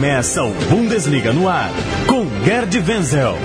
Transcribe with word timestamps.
Começa 0.00 0.42
o 0.42 0.54
Bundesliga 0.70 1.30
no 1.30 1.46
ar 1.46 1.70
com 2.06 2.24
Gerd 2.42 2.74
Wenzel. 2.88 3.36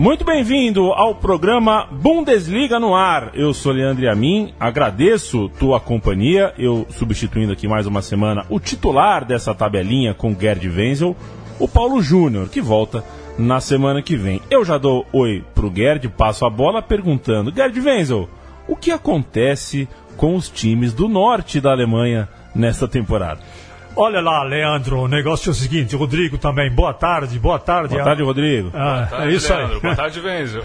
Muito 0.00 0.24
bem-vindo 0.24 0.94
ao 0.94 1.14
programa 1.14 1.86
Bundesliga 1.92 2.80
no 2.80 2.94
ar. 2.94 3.32
Eu 3.34 3.52
sou 3.52 3.70
Leandro 3.70 4.10
Amin, 4.10 4.54
agradeço 4.58 5.50
tua 5.58 5.78
companhia. 5.78 6.54
Eu 6.56 6.86
substituindo 6.88 7.52
aqui 7.52 7.68
mais 7.68 7.86
uma 7.86 8.00
semana 8.00 8.46
o 8.48 8.58
titular 8.58 9.26
dessa 9.26 9.54
tabelinha 9.54 10.14
com 10.14 10.34
Gerd 10.34 10.66
Wenzel, 10.70 11.14
o 11.58 11.68
Paulo 11.68 12.00
Júnior, 12.00 12.48
que 12.48 12.62
volta 12.62 13.04
na 13.38 13.60
semana 13.60 14.00
que 14.00 14.16
vem. 14.16 14.40
Eu 14.48 14.64
já 14.64 14.78
dou 14.78 15.06
oi 15.12 15.44
pro 15.54 15.70
Gerd, 15.70 16.08
passo 16.08 16.46
a 16.46 16.50
bola 16.50 16.80
perguntando: 16.80 17.52
Gerd 17.54 17.78
Wenzel, 17.78 18.26
o 18.66 18.74
que 18.74 18.90
acontece 18.90 19.86
com 20.16 20.34
os 20.34 20.48
times 20.48 20.94
do 20.94 21.10
norte 21.10 21.60
da 21.60 21.72
Alemanha 21.72 22.26
nesta 22.54 22.88
temporada? 22.88 23.42
Olha 24.02 24.22
lá, 24.22 24.42
Leandro, 24.42 25.00
o 25.00 25.06
negócio 25.06 25.50
é 25.50 25.52
o 25.52 25.54
seguinte, 25.54 25.94
Rodrigo 25.94 26.38
também, 26.38 26.70
boa 26.70 26.94
tarde, 26.94 27.38
boa 27.38 27.58
tarde. 27.58 27.92
Boa 27.92 28.02
tarde, 28.02 28.22
Rodrigo. 28.22 28.70
Ah, 28.72 28.94
Boa 28.94 29.06
tarde, 29.08 29.26
é 29.26 29.36
isso 29.36 29.52
Leandro. 29.52 29.74
aí. 29.74 29.80
Boa 29.82 29.94
tarde, 29.94 30.20
Venzo. 30.20 30.62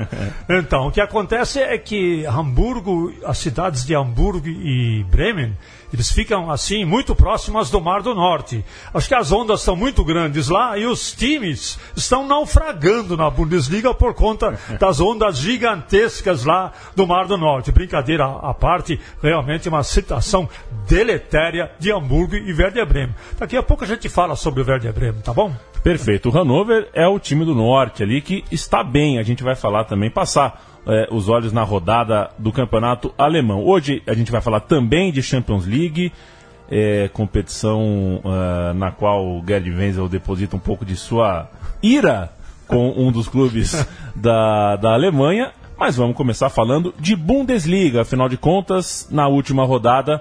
então, 0.48 0.86
o 0.86 0.90
que 0.90 0.98
acontece 0.98 1.60
é 1.60 1.76
que 1.76 2.24
Hamburgo, 2.24 3.12
as 3.26 3.36
cidades 3.36 3.84
de 3.84 3.94
Hamburgo 3.94 4.48
e 4.48 5.04
Bremen, 5.10 5.52
eles 5.92 6.10
ficam 6.10 6.50
assim 6.50 6.84
muito 6.84 7.14
próximas 7.14 7.70
do 7.70 7.80
Mar 7.80 8.02
do 8.02 8.14
Norte. 8.14 8.64
Acho 8.92 9.08
que 9.08 9.14
as 9.14 9.32
ondas 9.32 9.62
são 9.62 9.74
muito 9.74 10.04
grandes 10.04 10.48
lá 10.48 10.76
e 10.76 10.86
os 10.86 11.12
times 11.12 11.78
estão 11.96 12.26
naufragando 12.26 13.16
na 13.16 13.30
Bundesliga 13.30 13.94
por 13.94 14.14
conta 14.14 14.58
das 14.78 15.00
ondas 15.00 15.38
gigantescas 15.38 16.44
lá 16.44 16.72
do 16.94 17.06
Mar 17.06 17.26
do 17.26 17.36
Norte. 17.36 17.72
Brincadeira 17.72 18.24
à 18.24 18.52
parte, 18.52 19.00
realmente 19.22 19.68
uma 19.68 19.82
situação 19.82 20.48
deletéria 20.86 21.70
de 21.78 21.92
Hamburgo 21.92 22.36
e 22.36 22.52
Werder 22.52 22.86
Bremen. 22.86 23.14
Daqui 23.38 23.56
a 23.56 23.62
pouco 23.62 23.84
a 23.84 23.86
gente 23.86 24.08
fala 24.08 24.36
sobre 24.36 24.62
o 24.62 24.66
Werder 24.66 24.92
Bremen, 24.92 25.22
tá 25.22 25.32
bom? 25.32 25.54
Perfeito. 25.82 26.28
O 26.28 26.32
Hannover 26.32 26.88
é 26.92 27.06
o 27.06 27.18
time 27.18 27.44
do 27.44 27.54
norte 27.54 28.02
ali 28.02 28.20
que 28.20 28.44
está 28.50 28.82
bem. 28.82 29.18
A 29.18 29.22
gente 29.22 29.42
vai 29.42 29.54
falar 29.54 29.84
também, 29.84 30.10
passar 30.10 30.67
é, 30.88 31.06
os 31.10 31.28
olhos 31.28 31.52
na 31.52 31.62
rodada 31.62 32.30
do 32.38 32.50
campeonato 32.50 33.12
alemão. 33.18 33.62
Hoje 33.64 34.02
a 34.06 34.14
gente 34.14 34.32
vai 34.32 34.40
falar 34.40 34.60
também 34.60 35.12
de 35.12 35.22
Champions 35.22 35.66
League, 35.66 36.10
é, 36.70 37.08
competição 37.12 38.20
ah, 38.24 38.72
na 38.74 38.90
qual 38.90 39.24
o 39.24 39.44
Gerd 39.46 39.70
Wenzel 39.70 40.08
deposita 40.08 40.56
um 40.56 40.58
pouco 40.58 40.84
de 40.84 40.96
sua 40.96 41.48
ira 41.82 42.32
com 42.66 42.90
um 42.96 43.12
dos 43.12 43.28
clubes 43.28 43.86
da, 44.16 44.76
da 44.76 44.94
Alemanha. 44.94 45.52
Mas 45.78 45.94
vamos 45.94 46.16
começar 46.16 46.48
falando 46.48 46.92
de 46.98 47.14
Bundesliga. 47.14 48.00
Afinal 48.02 48.28
de 48.28 48.36
contas, 48.36 49.06
na 49.10 49.28
última 49.28 49.64
rodada, 49.64 50.20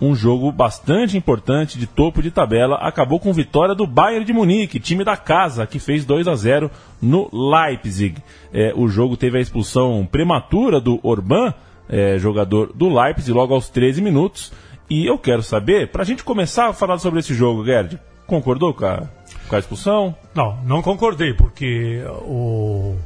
um 0.00 0.14
jogo 0.14 0.52
bastante 0.52 1.16
importante 1.16 1.78
de 1.78 1.86
topo 1.86 2.22
de 2.22 2.30
tabela. 2.30 2.76
Acabou 2.76 3.18
com 3.18 3.32
vitória 3.32 3.74
do 3.74 3.86
Bayern 3.86 4.24
de 4.24 4.32
Munique, 4.32 4.78
time 4.78 5.04
da 5.04 5.16
casa, 5.16 5.66
que 5.66 5.78
fez 5.78 6.04
2 6.04 6.28
a 6.28 6.34
0 6.34 6.70
no 7.02 7.28
Leipzig. 7.32 8.22
É, 8.52 8.72
o 8.76 8.88
jogo 8.88 9.16
teve 9.16 9.38
a 9.38 9.40
expulsão 9.40 10.06
prematura 10.10 10.80
do 10.80 11.00
Orban, 11.02 11.52
é, 11.88 12.18
jogador 12.18 12.72
do 12.72 12.88
Leipzig, 12.88 13.32
logo 13.32 13.54
aos 13.54 13.68
13 13.68 14.00
minutos. 14.00 14.52
E 14.88 15.04
eu 15.04 15.18
quero 15.18 15.42
saber, 15.42 15.88
para 15.88 16.02
a 16.02 16.06
gente 16.06 16.24
começar 16.24 16.68
a 16.68 16.72
falar 16.72 16.98
sobre 16.98 17.20
esse 17.20 17.34
jogo, 17.34 17.64
Gerd, 17.64 17.98
concordou 18.26 18.72
com 18.72 18.86
a, 18.86 19.02
com 19.48 19.56
a 19.56 19.58
expulsão? 19.58 20.14
Não, 20.34 20.56
não 20.64 20.80
concordei, 20.80 21.34
porque 21.34 22.02
o... 22.22 22.96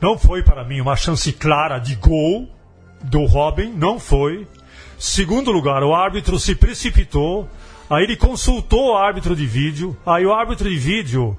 não 0.00 0.16
foi 0.16 0.42
para 0.42 0.64
mim 0.64 0.80
uma 0.80 0.96
chance 0.96 1.32
clara 1.32 1.78
de 1.78 1.96
gol 1.96 2.48
do 3.02 3.24
Robin, 3.24 3.72
não 3.72 3.98
foi. 3.98 4.46
Segundo 4.98 5.50
lugar, 5.50 5.82
o 5.82 5.94
árbitro 5.94 6.38
se 6.38 6.54
precipitou, 6.54 7.48
aí 7.88 8.04
ele 8.04 8.16
consultou 8.16 8.92
o 8.92 8.96
árbitro 8.96 9.34
de 9.34 9.46
vídeo, 9.46 9.96
aí 10.04 10.26
o 10.26 10.32
árbitro 10.32 10.68
de 10.68 10.76
vídeo 10.76 11.36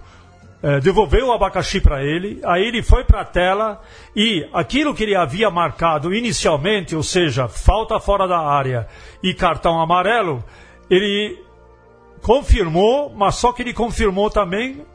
eh, 0.63 0.79
devolveu 0.79 1.28
o 1.28 1.31
abacaxi 1.31 1.81
para 1.81 2.03
ele, 2.03 2.40
aí 2.44 2.63
ele 2.63 2.84
foi 2.84 3.03
para 3.03 3.22
a 3.22 3.25
tela 3.25 3.81
e 4.16 4.47
aquilo 4.53 4.94
que 4.94 5.03
ele 5.03 5.16
havia 5.16 5.50
marcado 5.50 6.13
inicialmente, 6.13 6.96
ou 6.96 7.02
seja, 7.02 7.47
falta 7.47 8.00
fora 8.00 8.28
da 8.28 8.40
área 8.40 8.88
e 9.24 9.34
cartão 9.34 9.81
amarelo, 9.81 10.44
ele 10.90 11.40
confirmou, 12.22 13.12
mas 13.16 13.35
só 13.35 13.52
que 13.52 13.63
ele 13.63 13.73
confirmou 13.73 14.29
também 14.29 14.85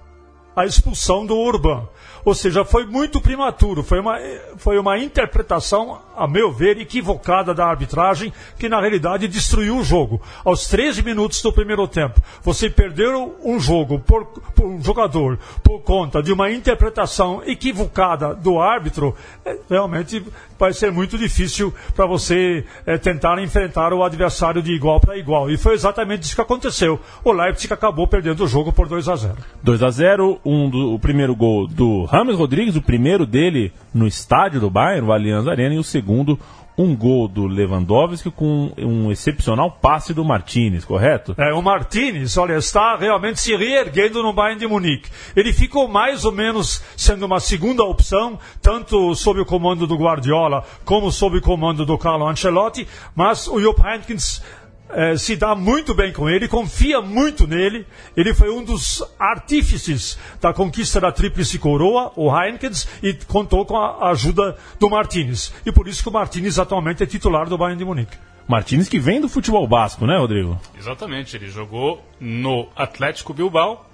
a 0.56 0.64
expulsão 0.64 1.26
do 1.26 1.36
Urban. 1.36 1.86
Ou 2.26 2.34
seja, 2.34 2.64
foi 2.64 2.84
muito 2.84 3.20
prematuro, 3.20 3.84
foi 3.84 4.00
uma, 4.00 4.18
foi 4.56 4.76
uma 4.80 4.98
interpretação, 4.98 6.00
a 6.16 6.26
meu 6.26 6.50
ver, 6.50 6.76
equivocada 6.76 7.54
da 7.54 7.64
arbitragem, 7.64 8.32
que 8.58 8.68
na 8.68 8.80
realidade 8.80 9.28
destruiu 9.28 9.76
o 9.76 9.84
jogo. 9.84 10.20
Aos 10.44 10.66
13 10.66 11.04
minutos 11.04 11.40
do 11.40 11.52
primeiro 11.52 11.86
tempo, 11.86 12.20
você 12.42 12.68
perdeu 12.68 13.36
um 13.44 13.60
jogo 13.60 14.00
por, 14.00 14.24
por 14.24 14.66
um 14.66 14.82
jogador 14.82 15.38
por 15.62 15.82
conta 15.82 16.20
de 16.20 16.32
uma 16.32 16.50
interpretação 16.50 17.44
equivocada 17.46 18.34
do 18.34 18.58
árbitro, 18.58 19.14
é, 19.44 19.56
realmente 19.70 20.24
vai 20.58 20.72
ser 20.72 20.90
muito 20.90 21.16
difícil 21.16 21.72
para 21.94 22.06
você 22.06 22.64
é, 22.84 22.98
tentar 22.98 23.40
enfrentar 23.40 23.92
o 23.92 24.02
adversário 24.02 24.60
de 24.60 24.72
igual 24.72 24.98
para 24.98 25.16
igual. 25.16 25.48
E 25.48 25.56
foi 25.56 25.74
exatamente 25.74 26.24
isso 26.24 26.34
que 26.34 26.40
aconteceu. 26.40 26.98
O 27.22 27.30
Leipzig 27.30 27.72
acabou 27.72 28.08
perdendo 28.08 28.42
o 28.42 28.48
jogo 28.48 28.72
por 28.72 28.88
2 28.88 29.08
a 29.08 29.14
0. 29.14 29.36
2 29.62 29.82
a 29.82 29.90
0 29.90 30.40
um 30.46 30.70
do, 30.70 30.94
o 30.94 30.98
primeiro 30.98 31.34
gol 31.34 31.66
do 31.66 32.04
Rames 32.04 32.36
Rodrigues, 32.36 32.76
o 32.76 32.82
primeiro 32.82 33.26
dele 33.26 33.72
no 33.92 34.06
estádio 34.06 34.60
do 34.60 34.70
Bayern, 34.70 35.08
o 35.08 35.12
Allianz 35.12 35.48
Arena, 35.48 35.74
e 35.74 35.78
o 35.78 35.84
segundo, 35.84 36.38
um 36.78 36.94
gol 36.94 37.26
do 37.26 37.46
Lewandowski 37.46 38.30
com 38.30 38.70
um 38.78 39.10
excepcional 39.10 39.70
passe 39.70 40.12
do 40.12 40.24
Martinez, 40.24 40.84
correto? 40.84 41.34
É, 41.38 41.52
o 41.54 41.62
Martinez, 41.62 42.36
olha, 42.36 42.54
está 42.54 42.96
realmente 42.96 43.40
se 43.40 43.56
reerguendo 43.56 44.22
no 44.22 44.32
Bayern 44.32 44.60
de 44.60 44.66
Munique. 44.66 45.10
Ele 45.34 45.52
ficou 45.52 45.88
mais 45.88 46.24
ou 46.24 46.32
menos 46.32 46.82
sendo 46.96 47.24
uma 47.24 47.40
segunda 47.40 47.82
opção, 47.82 48.38
tanto 48.60 49.14
sob 49.14 49.40
o 49.40 49.46
comando 49.46 49.86
do 49.86 49.96
Guardiola 49.96 50.64
como 50.84 51.10
sob 51.10 51.38
o 51.38 51.42
comando 51.42 51.86
do 51.86 51.96
Carlo 51.96 52.28
Ancelotti, 52.28 52.86
mas 53.14 53.48
o 53.48 53.58
Jupp 53.58 53.82
Heynckes 53.82 54.42
eh, 54.90 55.16
se 55.16 55.36
dá 55.36 55.54
muito 55.54 55.94
bem 55.94 56.12
com 56.12 56.28
ele, 56.28 56.48
confia 56.48 57.00
muito 57.00 57.46
nele. 57.46 57.86
Ele 58.16 58.32
foi 58.32 58.50
um 58.50 58.62
dos 58.62 59.02
artífices 59.18 60.18
da 60.40 60.52
conquista 60.52 61.00
da 61.00 61.10
Tríplice 61.10 61.58
Coroa, 61.58 62.12
o 62.16 62.30
Heinkens, 62.34 62.88
e 63.02 63.12
contou 63.14 63.64
com 63.66 63.76
a 63.76 64.10
ajuda 64.10 64.56
do 64.78 64.88
Martinez. 64.88 65.52
E 65.64 65.72
por 65.72 65.88
isso 65.88 66.02
que 66.02 66.08
o 66.08 66.12
Martinez 66.12 66.58
atualmente 66.58 67.02
é 67.02 67.06
titular 67.06 67.48
do 67.48 67.58
Bayern 67.58 67.78
de 67.78 67.84
Munique. 67.84 68.16
Martinez 68.48 68.88
que 68.88 69.00
vem 69.00 69.20
do 69.20 69.28
futebol 69.28 69.66
basco, 69.66 70.06
né, 70.06 70.16
Rodrigo? 70.16 70.60
Exatamente, 70.78 71.36
ele 71.36 71.48
jogou 71.48 72.04
no 72.20 72.68
Atlético 72.76 73.34
Bilbao 73.34 73.84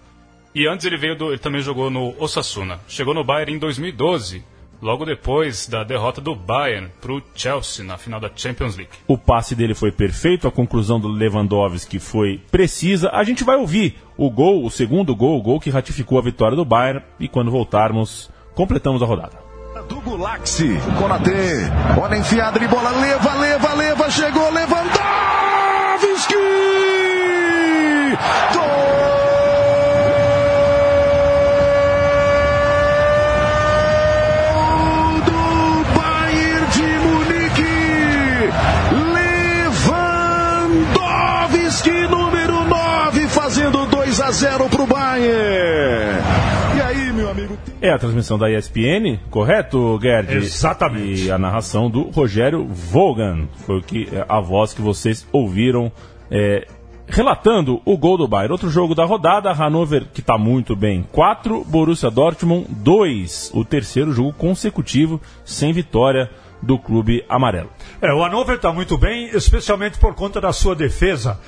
e 0.54 0.68
antes 0.68 0.84
ele 0.84 0.98
veio 0.98 1.16
do, 1.16 1.30
ele 1.30 1.38
também 1.38 1.62
jogou 1.62 1.90
no 1.90 2.14
Osasuna. 2.22 2.78
Chegou 2.86 3.14
no 3.14 3.24
Bayern 3.24 3.54
em 3.54 3.58
2012, 3.58 4.44
logo 4.82 5.04
depois 5.06 5.68
da 5.68 5.84
derrota 5.84 6.20
do 6.20 6.34
Bayern 6.34 6.90
para 7.00 7.12
o 7.12 7.22
Chelsea 7.34 7.84
na 7.84 7.96
final 7.96 8.18
da 8.18 8.28
Champions 8.34 8.76
League. 8.76 8.90
O 9.06 9.16
passe 9.16 9.54
dele 9.54 9.74
foi 9.74 9.92
perfeito, 9.92 10.48
a 10.48 10.52
conclusão 10.52 10.98
do 10.98 11.06
Lewandowski 11.06 12.00
foi 12.00 12.40
precisa. 12.50 13.08
A 13.12 13.22
gente 13.22 13.44
vai 13.44 13.56
ouvir 13.56 13.96
o 14.16 14.28
gol, 14.28 14.64
o 14.64 14.70
segundo 14.70 15.14
gol, 15.14 15.38
o 15.38 15.42
gol 15.42 15.60
que 15.60 15.70
ratificou 15.70 16.18
a 16.18 16.22
vitória 16.22 16.56
do 16.56 16.64
Bayern 16.64 17.02
e 17.20 17.28
quando 17.28 17.50
voltarmos, 17.50 18.28
completamos 18.54 19.02
a 19.02 19.06
rodada. 19.06 19.38
do 19.88 20.00
Gulaxi. 20.00 20.76
Konatê. 20.98 21.70
Olha 22.00 22.16
enfiada 22.16 22.58
de 22.58 22.66
bola. 22.68 22.90
Leva, 22.90 23.34
leva, 23.34 23.74
leva. 23.74 24.10
Chegou 24.10 24.50
Lewandowski! 24.50 26.34
Gol 28.52 28.91
2 44.42 44.44
a 44.44 44.58
0 44.58 44.68
pro 44.68 44.86
Bayern. 44.86 46.20
E 46.76 46.80
aí, 46.80 47.12
meu 47.12 47.30
amigo? 47.30 47.56
É 47.80 47.90
a 47.90 47.98
transmissão 47.98 48.36
da 48.36 48.50
ESPN, 48.50 49.20
correto, 49.30 50.00
Gerd? 50.02 50.34
Exatamente. 50.34 51.26
E 51.26 51.30
a 51.30 51.38
narração 51.38 51.88
do 51.88 52.10
Rogério 52.10 52.66
Vogan. 52.66 53.46
Foi 53.64 53.78
o 53.78 53.82
que, 53.82 54.08
a 54.28 54.40
voz 54.40 54.74
que 54.74 54.82
vocês 54.82 55.24
ouviram 55.30 55.92
é, 56.28 56.66
relatando 57.06 57.80
o 57.84 57.96
gol 57.96 58.18
do 58.18 58.26
Bayern. 58.26 58.50
Outro 58.50 58.68
jogo 58.68 58.96
da 58.96 59.04
rodada, 59.04 59.52
Hannover, 59.52 60.08
que 60.12 60.20
está 60.20 60.36
muito 60.36 60.74
bem, 60.74 61.06
4, 61.12 61.64
Borussia 61.64 62.10
Dortmund 62.10 62.66
2. 62.68 63.52
O 63.54 63.64
terceiro 63.64 64.12
jogo 64.12 64.32
consecutivo 64.32 65.20
sem 65.44 65.72
vitória 65.72 66.28
do 66.60 66.78
clube 66.78 67.24
amarelo. 67.28 67.70
É, 68.00 68.12
o 68.12 68.22
Hannover 68.24 68.56
está 68.56 68.72
muito 68.72 68.96
bem, 68.96 69.28
especialmente 69.34 69.98
por 69.98 70.14
conta 70.14 70.40
da 70.40 70.52
sua 70.52 70.74
defesa. 70.74 71.38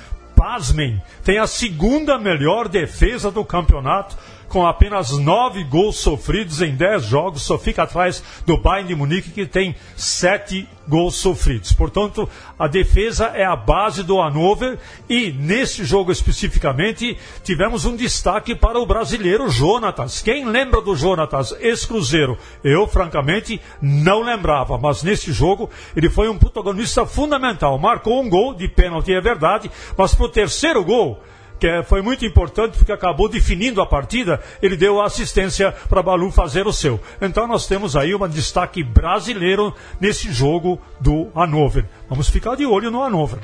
Pasmem, 0.45 1.01
tem 1.23 1.39
a 1.39 1.47
segunda 1.47 2.19
melhor 2.19 2.67
defesa 2.67 3.31
do 3.31 3.43
campeonato 3.43 4.15
com 4.49 4.65
apenas 4.65 5.11
nove 5.17 5.63
gols 5.63 5.97
sofridos 5.97 6.61
em 6.61 6.75
dez 6.75 7.03
jogos, 7.03 7.43
só 7.43 7.57
fica 7.57 7.83
atrás 7.83 8.23
do 8.45 8.57
Bayern 8.57 8.87
de 8.87 8.95
Munique, 8.95 9.31
que 9.31 9.45
tem 9.45 9.75
sete 9.95 10.67
gols 10.87 11.15
sofridos. 11.15 11.73
Portanto, 11.73 12.29
a 12.57 12.67
defesa 12.67 13.31
é 13.33 13.43
a 13.43 13.55
base 13.55 14.03
do 14.03 14.21
Hannover 14.21 14.77
e, 15.09 15.31
nesse 15.31 15.83
jogo 15.83 16.11
especificamente, 16.11 17.17
tivemos 17.43 17.85
um 17.85 17.95
destaque 17.95 18.55
para 18.55 18.79
o 18.79 18.85
brasileiro 18.85 19.49
Jonatas. 19.49 20.21
Quem 20.21 20.45
lembra 20.45 20.81
do 20.81 20.95
Jonatas, 20.95 21.55
ex-cruzeiro? 21.59 22.37
Eu, 22.63 22.87
francamente, 22.87 23.59
não 23.81 24.21
lembrava, 24.21 24.77
mas 24.77 25.03
nesse 25.03 25.31
jogo 25.31 25.69
ele 25.95 26.09
foi 26.09 26.29
um 26.29 26.37
protagonista 26.37 27.05
fundamental. 27.05 27.77
Marcou 27.77 28.21
um 28.21 28.29
gol 28.29 28.53
de 28.53 28.67
pênalti, 28.67 29.13
é 29.13 29.21
verdade, 29.21 29.69
mas 29.97 30.13
para 30.13 30.25
o 30.25 30.29
terceiro 30.29 30.83
gol 30.83 31.21
que 31.65 31.69
é, 31.69 31.81
foi 31.81 31.99
muito 31.99 32.23
importante 32.23 32.77
porque 32.77 32.91
acabou 32.91 33.27
definindo 33.27 33.81
a 33.81 33.87
partida, 33.87 34.39
ele 34.61 34.77
deu 34.77 35.01
assistência 35.01 35.73
para 35.89 36.03
Balu 36.03 36.29
fazer 36.29 36.67
o 36.67 36.71
seu. 36.71 36.99
Então 37.19 37.47
nós 37.47 37.65
temos 37.65 37.95
aí 37.95 38.13
um 38.13 38.27
destaque 38.27 38.83
brasileiro 38.83 39.73
nesse 39.99 40.31
jogo 40.31 40.79
do 40.99 41.27
Hannover. 41.35 41.85
Vamos 42.07 42.29
ficar 42.29 42.53
de 42.53 42.67
olho 42.67 42.91
no 42.91 43.01
Hannover. 43.01 43.39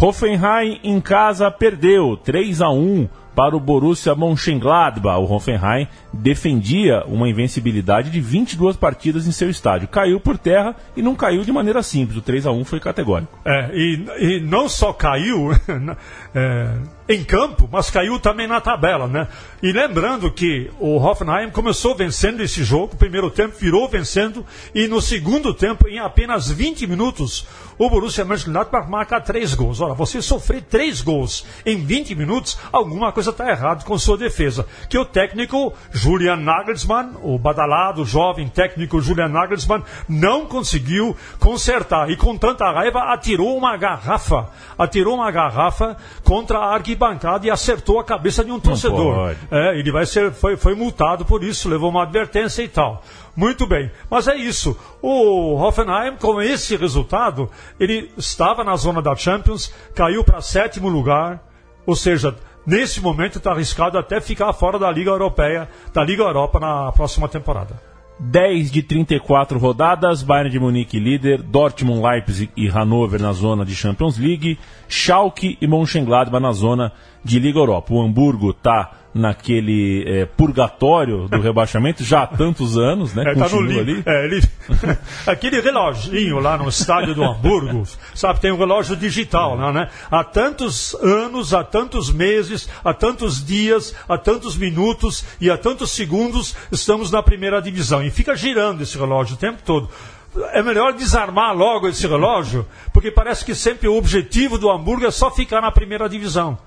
Hoffenheim 0.00 0.78
em 0.84 1.00
casa 1.00 1.50
perdeu 1.50 2.16
3 2.16 2.60
a 2.60 2.70
1 2.70 3.08
para 3.34 3.56
o 3.56 3.60
Borussia 3.60 4.14
Mönchengladbach. 4.14 5.18
O 5.18 5.24
Hoffenheim 5.24 5.88
defendia 6.12 7.02
uma 7.06 7.28
invencibilidade 7.28 8.08
de 8.08 8.20
22 8.20 8.76
partidas 8.76 9.26
em 9.26 9.32
seu 9.32 9.50
estádio. 9.50 9.88
Caiu 9.88 10.20
por 10.20 10.38
terra 10.38 10.76
e 10.96 11.02
não 11.02 11.16
caiu 11.16 11.42
de 11.42 11.50
maneira 11.50 11.82
simples. 11.82 12.18
O 12.18 12.22
3 12.22 12.46
a 12.46 12.52
1 12.52 12.64
foi 12.64 12.78
categórico. 12.78 13.36
É, 13.44 13.70
e, 13.74 14.06
e 14.20 14.40
não 14.40 14.68
só 14.68 14.92
caiu 14.92 15.50
é, 16.32 16.78
em 17.08 17.24
campo, 17.24 17.66
mas 17.72 17.90
caiu 17.90 18.20
também 18.20 18.46
na 18.46 18.60
tabela, 18.60 19.06
né? 19.06 19.28
E 19.62 19.72
lembrando 19.72 20.30
que 20.30 20.70
o 20.78 20.98
Hoffenheim 20.98 21.48
começou 21.50 21.94
vencendo 21.94 22.42
esse 22.42 22.62
jogo, 22.62 22.96
primeiro 22.96 23.30
tempo 23.30 23.56
virou 23.58 23.88
vencendo 23.88 24.44
e 24.74 24.86
no 24.86 25.00
segundo 25.00 25.54
tempo, 25.54 25.88
em 25.88 25.98
apenas 25.98 26.50
20 26.50 26.86
minutos, 26.86 27.46
o 27.78 27.88
Borussia 27.88 28.24
Mönchengladbach 28.24 28.90
marca 28.90 29.20
três 29.20 29.54
gols. 29.54 29.80
Ora, 29.80 29.94
você 29.94 30.20
sofrer 30.20 30.62
três 30.62 31.00
gols 31.00 31.46
em 31.64 31.82
20 31.82 32.14
minutos, 32.14 32.58
alguma 32.70 33.10
coisa 33.10 33.30
está 33.30 33.48
errada 33.48 33.84
com 33.84 33.96
sua 33.98 34.18
defesa. 34.18 34.66
Que 34.88 34.98
o 34.98 35.04
técnico 35.04 35.72
Julian 35.90 36.36
Nagelsmann, 36.36 37.12
o 37.22 37.38
badalado 37.38 38.04
jovem 38.04 38.48
técnico 38.48 39.00
Julian 39.00 39.28
Nagelsmann, 39.28 39.82
não 40.08 40.44
conseguiu 40.44 41.16
consertar. 41.38 42.10
E 42.10 42.16
com 42.16 42.36
tanta 42.36 42.70
raiva 42.70 43.12
atirou 43.12 43.56
uma 43.56 43.76
garrafa, 43.76 44.50
atirou 44.76 45.14
uma 45.14 45.30
garrafa 45.30 45.96
contra 46.22 46.58
a 46.58 46.74
arquibancada 46.74 46.97
e 47.46 47.50
acertou 47.50 47.98
a 47.98 48.04
cabeça 48.04 48.44
de 48.44 48.50
um 48.50 48.60
torcedor. 48.60 49.34
É, 49.50 49.78
ele 49.78 49.92
vai 49.92 50.04
ser, 50.04 50.32
foi, 50.32 50.56
foi 50.56 50.74
multado 50.74 51.24
por 51.24 51.44
isso, 51.44 51.68
levou 51.68 51.90
uma 51.90 52.02
advertência 52.02 52.62
e 52.62 52.68
tal. 52.68 53.02
Muito 53.36 53.66
bem, 53.66 53.90
mas 54.10 54.26
é 54.26 54.34
isso. 54.34 54.76
O 55.00 55.54
Hoffenheim, 55.54 56.16
com 56.16 56.42
esse 56.42 56.76
resultado, 56.76 57.50
ele 57.78 58.10
estava 58.16 58.64
na 58.64 58.74
zona 58.76 59.00
da 59.00 59.14
Champions, 59.14 59.72
caiu 59.94 60.24
para 60.24 60.40
sétimo 60.40 60.88
lugar, 60.88 61.40
ou 61.86 61.94
seja, 61.94 62.34
nesse 62.66 63.00
momento 63.00 63.38
está 63.38 63.52
arriscado 63.52 63.96
até 63.96 64.20
ficar 64.20 64.52
fora 64.52 64.78
da 64.78 64.90
Liga 64.90 65.10
Europeia, 65.10 65.68
da 65.92 66.04
Liga 66.04 66.22
Europa 66.24 66.58
na 66.58 66.92
próxima 66.92 67.28
temporada. 67.28 67.87
10 68.20 68.70
de 68.70 68.82
34 68.82 69.58
rodadas, 69.58 70.22
Bayern 70.22 70.50
de 70.50 70.58
Munique 70.58 70.98
líder, 70.98 71.40
Dortmund, 71.40 72.02
Leipzig 72.02 72.50
e 72.56 72.68
Hannover 72.68 73.20
na 73.20 73.32
zona 73.32 73.64
de 73.64 73.74
Champions 73.74 74.18
League, 74.18 74.58
Schalke 74.88 75.56
e 75.60 75.66
Mönchengladbach 75.66 76.42
na 76.42 76.52
zona 76.52 76.92
de 77.24 77.38
Liga 77.38 77.58
Europa. 77.58 77.92
O 77.92 78.02
Hamburgo 78.02 78.50
está 78.50 78.92
naquele 79.14 80.04
é, 80.06 80.26
purgatório 80.26 81.28
do 81.28 81.40
rebaixamento 81.40 82.04
já 82.04 82.22
há 82.22 82.26
tantos 82.26 82.78
anos, 82.78 83.14
né? 83.14 83.24
É, 83.26 83.34
tá 83.34 83.48
no 83.48 83.58
ali. 83.58 84.02
É, 84.06 84.24
ele... 84.24 84.42
aquele 85.26 85.60
reloginho 85.60 86.38
lá 86.38 86.56
no 86.56 86.68
estádio 86.68 87.14
do 87.14 87.24
Hamburgo, 87.24 87.84
sabe, 88.14 88.40
tem 88.40 88.52
um 88.52 88.58
relógio 88.58 88.94
digital, 88.94 89.60
é. 89.60 89.72
né? 89.72 89.88
Há 90.10 90.22
tantos 90.22 90.94
anos, 91.02 91.52
há 91.52 91.64
tantos 91.64 92.12
meses, 92.12 92.68
há 92.84 92.94
tantos 92.94 93.44
dias, 93.44 93.94
há 94.08 94.16
tantos 94.16 94.56
minutos 94.56 95.24
e 95.40 95.50
há 95.50 95.56
tantos 95.56 95.90
segundos 95.90 96.54
estamos 96.70 97.10
na 97.10 97.22
primeira 97.22 97.60
divisão. 97.60 98.02
E 98.04 98.10
fica 98.10 98.36
girando 98.36 98.82
esse 98.82 98.96
relógio 98.96 99.34
o 99.34 99.38
tempo 99.38 99.58
todo 99.64 99.88
é 100.52 100.62
melhor 100.62 100.92
desarmar 100.92 101.56
logo 101.56 101.88
esse 101.88 102.06
relógio, 102.06 102.66
porque 102.92 103.10
parece 103.10 103.44
que 103.44 103.54
sempre 103.54 103.88
o 103.88 103.96
objetivo 103.96 104.58
do 104.58 104.70
Hamburgo 104.70 105.06
é 105.06 105.10
só 105.10 105.30
ficar 105.30 105.60
na 105.60 105.72
primeira 105.72 106.08
divisão. 106.08 106.58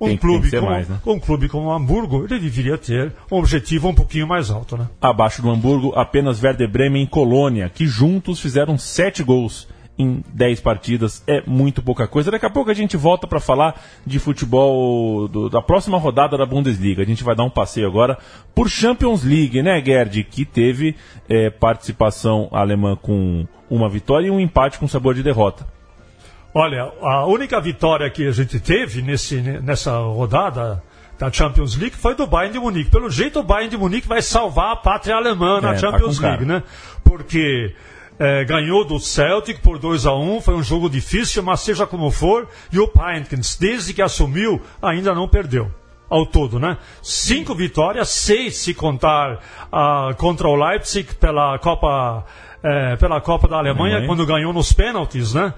Um, 0.00 0.06
tem, 0.06 0.16
clube 0.16 0.50
tem 0.50 0.60
como, 0.60 0.72
mais, 0.72 0.88
né? 0.88 0.98
um 1.06 1.18
clube 1.18 1.48
como 1.48 1.68
o 1.68 1.72
Hamburgo, 1.72 2.24
ele 2.24 2.38
deveria 2.38 2.78
ter 2.78 3.12
um 3.30 3.36
objetivo 3.36 3.88
um 3.88 3.94
pouquinho 3.94 4.26
mais 4.26 4.50
alto, 4.50 4.76
né? 4.76 4.88
Abaixo 5.00 5.42
do 5.42 5.50
Hamburgo, 5.50 5.92
apenas 5.96 6.42
Werder 6.42 6.68
Bremen 6.68 7.04
e 7.04 7.06
Colônia, 7.06 7.68
que 7.68 7.86
juntos 7.86 8.40
fizeram 8.40 8.76
sete 8.78 9.22
gols 9.22 9.68
em 9.98 10.22
10 10.32 10.60
partidas 10.60 11.22
é 11.26 11.42
muito 11.44 11.82
pouca 11.82 12.06
coisa. 12.06 12.30
Daqui 12.30 12.46
a 12.46 12.50
pouco 12.50 12.70
a 12.70 12.74
gente 12.74 12.96
volta 12.96 13.26
para 13.26 13.40
falar 13.40 13.82
de 14.06 14.18
futebol 14.18 15.26
do, 15.26 15.50
da 15.50 15.60
próxima 15.60 15.98
rodada 15.98 16.38
da 16.38 16.46
Bundesliga. 16.46 17.02
A 17.02 17.06
gente 17.06 17.24
vai 17.24 17.34
dar 17.34 17.42
um 17.42 17.50
passeio 17.50 17.88
agora 17.88 18.16
por 18.54 18.68
Champions 18.70 19.24
League, 19.24 19.60
né, 19.60 19.82
Gerd? 19.84 20.22
Que 20.24 20.44
teve 20.44 20.94
é, 21.28 21.50
participação 21.50 22.48
alemã 22.52 22.94
com 22.94 23.46
uma 23.68 23.88
vitória 23.88 24.28
e 24.28 24.30
um 24.30 24.38
empate 24.38 24.78
com 24.78 24.86
sabor 24.86 25.14
de 25.14 25.22
derrota. 25.22 25.66
Olha, 26.54 26.90
a 27.02 27.26
única 27.26 27.60
vitória 27.60 28.08
que 28.10 28.26
a 28.26 28.32
gente 28.32 28.58
teve 28.58 29.02
nesse, 29.02 29.40
nessa 29.40 29.98
rodada 29.98 30.82
da 31.18 31.30
Champions 31.30 31.76
League 31.76 31.96
foi 31.96 32.14
do 32.14 32.26
Bayern 32.26 32.52
de 32.52 32.60
Munique. 32.60 32.90
Pelo 32.90 33.10
jeito, 33.10 33.40
o 33.40 33.42
Bayern 33.42 33.70
de 33.70 33.76
Munique 33.76 34.08
vai 34.08 34.22
salvar 34.22 34.72
a 34.72 34.76
pátria 34.76 35.16
alemã 35.16 35.60
na 35.60 35.74
é, 35.74 35.78
Champions 35.78 36.18
tá 36.18 36.28
League, 36.28 36.44
né? 36.44 36.62
Porque 37.04 37.74
é, 38.18 38.44
ganhou 38.44 38.84
do 38.84 38.98
Celtic 38.98 39.60
por 39.60 39.78
2 39.78 40.06
a 40.06 40.14
1 40.14 40.36
um, 40.36 40.40
foi 40.40 40.54
um 40.54 40.62
jogo 40.62 40.88
difícil, 40.88 41.42
mas 41.42 41.60
seja 41.60 41.86
como 41.86 42.10
for, 42.10 42.48
e 42.72 42.78
o 42.78 42.88
Peinkins, 42.88 43.56
desde 43.56 43.92
que 43.92 44.00
assumiu, 44.00 44.62
ainda 44.80 45.14
não 45.14 45.28
perdeu. 45.28 45.70
Ao 46.10 46.24
todo, 46.24 46.58
né? 46.58 46.78
Cinco 47.02 47.54
vitórias, 47.54 48.08
seis 48.08 48.56
se 48.56 48.72
contar 48.72 49.40
uh, 49.66 50.14
contra 50.16 50.48
o 50.48 50.54
Leipzig 50.56 51.14
pela 51.16 51.58
Copa, 51.58 52.24
é, 52.62 52.96
pela 52.96 53.20
Copa 53.20 53.46
da 53.46 53.58
Alemanha, 53.58 54.06
quando 54.06 54.24
ganhou 54.24 54.50
nos 54.54 54.72
pênaltis, 54.72 55.34
né? 55.34 55.52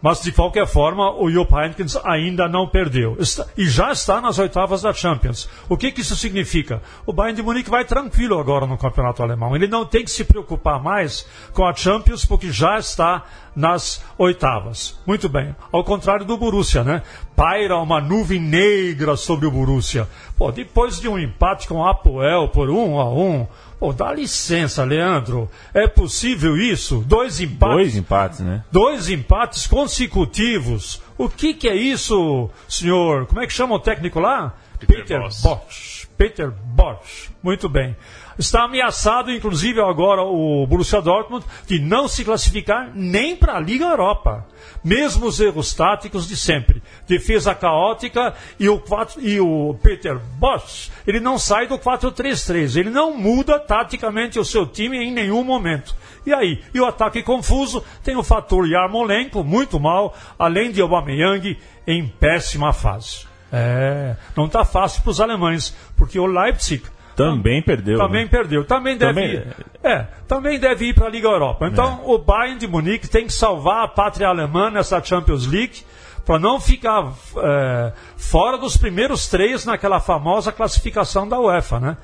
Mas, 0.00 0.20
de 0.20 0.30
qualquer 0.30 0.66
forma, 0.66 1.10
o 1.10 1.30
Jupp 1.30 1.54
Heynckes 1.54 1.96
ainda 2.04 2.46
não 2.48 2.68
perdeu. 2.68 3.16
Está, 3.18 3.46
e 3.56 3.68
já 3.68 3.90
está 3.92 4.20
nas 4.20 4.38
oitavas 4.38 4.82
da 4.82 4.92
Champions. 4.92 5.48
O 5.68 5.76
que, 5.76 5.90
que 5.90 6.02
isso 6.02 6.14
significa? 6.14 6.82
O 7.06 7.12
Bayern 7.12 7.36
de 7.36 7.42
Munique 7.42 7.70
vai 7.70 7.84
tranquilo 7.84 8.38
agora 8.38 8.66
no 8.66 8.76
campeonato 8.76 9.22
alemão. 9.22 9.56
Ele 9.56 9.66
não 9.66 9.84
tem 9.86 10.04
que 10.04 10.10
se 10.10 10.24
preocupar 10.24 10.82
mais 10.82 11.26
com 11.52 11.64
a 11.64 11.74
Champions, 11.74 12.24
porque 12.24 12.52
já 12.52 12.78
está 12.78 13.24
nas 13.54 14.04
oitavas. 14.18 15.00
Muito 15.06 15.30
bem. 15.30 15.56
Ao 15.72 15.82
contrário 15.82 16.26
do 16.26 16.36
Borussia, 16.36 16.84
né? 16.84 17.02
Paira 17.34 17.78
uma 17.78 18.00
nuvem 18.00 18.38
negra 18.38 19.16
sobre 19.16 19.46
o 19.46 19.50
Borussia. 19.50 20.06
Pô, 20.36 20.52
depois 20.52 21.00
de 21.00 21.08
um 21.08 21.18
empate 21.18 21.66
com 21.66 21.76
o 21.76 21.86
Apoel 21.86 22.48
por 22.48 22.68
um 22.68 23.00
a 23.00 23.10
um, 23.10 23.46
Pô, 23.78 23.92
dá 23.92 24.12
licença, 24.12 24.84
Leandro. 24.84 25.50
É 25.74 25.86
possível 25.86 26.56
isso? 26.56 27.04
Dois 27.06 27.40
empates. 27.40 27.76
Dois 27.76 27.96
empates, 27.96 28.40
né? 28.40 28.64
Dois 28.72 29.10
empates 29.10 29.66
consecutivos. 29.66 31.02
O 31.18 31.28
que, 31.28 31.52
que 31.52 31.68
é 31.68 31.76
isso, 31.76 32.48
senhor? 32.68 33.26
Como 33.26 33.40
é 33.40 33.46
que 33.46 33.52
chama 33.52 33.74
o 33.74 33.78
técnico 33.78 34.18
lá? 34.18 34.54
Peter, 34.78 34.96
Peter 34.96 35.20
Bosch. 35.20 35.42
Bosch. 35.42 36.08
Peter 36.16 36.50
Bosch. 36.50 37.30
Muito 37.42 37.68
bem. 37.68 37.96
Está 38.38 38.64
ameaçado, 38.64 39.32
inclusive, 39.32 39.80
agora 39.80 40.22
o 40.22 40.66
Borussia 40.66 41.00
Dortmund 41.00 41.44
de 41.66 41.78
não 41.78 42.06
se 42.06 42.24
classificar 42.24 42.90
nem 42.94 43.34
para 43.34 43.56
a 43.56 43.60
Liga 43.60 43.86
Europa. 43.86 44.46
Mesmo 44.84 45.26
os 45.26 45.40
erros 45.40 45.72
táticos 45.72 46.28
de 46.28 46.36
sempre. 46.36 46.82
Defesa 47.08 47.54
caótica 47.54 48.34
e 48.60 48.68
o, 48.68 48.78
4, 48.78 49.20
e 49.20 49.40
o 49.40 49.74
Peter 49.82 50.18
Bosch, 50.38 50.90
ele 51.06 51.18
não 51.18 51.38
sai 51.38 51.66
do 51.66 51.78
4-3-3. 51.78 52.76
Ele 52.78 52.90
não 52.90 53.16
muda 53.16 53.58
taticamente 53.58 54.38
o 54.38 54.44
seu 54.44 54.66
time 54.66 54.98
em 54.98 55.10
nenhum 55.10 55.42
momento. 55.42 55.94
E 56.26 56.34
aí? 56.34 56.62
E 56.74 56.80
o 56.80 56.84
ataque 56.84 57.22
confuso 57.22 57.82
tem 58.04 58.16
o 58.16 58.22
fator 58.22 58.68
Yarmolenko, 58.68 59.42
muito 59.42 59.80
mal, 59.80 60.14
além 60.38 60.72
de 60.72 60.82
Aubameyang 60.82 61.56
em 61.86 62.06
péssima 62.06 62.72
fase. 62.72 63.26
É, 63.52 64.16
não 64.36 64.46
está 64.46 64.64
fácil 64.64 65.02
para 65.02 65.10
os 65.10 65.20
alemães, 65.20 65.74
porque 65.96 66.18
o 66.18 66.26
Leipzig 66.26 66.82
também 67.16 67.62
perdeu. 67.62 67.98
Também 67.98 68.24
né? 68.24 68.28
perdeu. 68.30 68.64
Também 68.64 68.96
deve, 68.96 69.14
também... 69.14 69.34
Ir, 69.34 69.56
é, 69.82 70.06
também 70.28 70.58
deve 70.58 70.86
ir 70.90 70.94
para 70.94 71.06
a 71.06 71.10
Liga 71.10 71.28
Europa. 71.28 71.66
Então, 71.66 72.02
é. 72.04 72.12
o 72.12 72.18
Bayern 72.18 72.58
de 72.58 72.68
Munique 72.68 73.08
tem 73.08 73.26
que 73.26 73.32
salvar 73.32 73.84
a 73.84 73.88
pátria 73.88 74.28
alemã 74.28 74.70
nessa 74.70 75.02
Champions 75.02 75.46
League 75.46 75.82
para 76.26 76.38
não 76.38 76.60
ficar 76.60 77.12
é, 77.38 77.92
fora 78.16 78.58
dos 78.58 78.76
primeiros 78.76 79.28
três 79.28 79.64
naquela 79.64 79.98
famosa 79.98 80.52
classificação 80.52 81.26
da 81.26 81.40
UEFA, 81.40 81.80
né? 81.80 81.96